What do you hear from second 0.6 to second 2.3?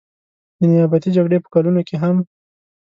نیابتي جګړې په کلونو کې هم.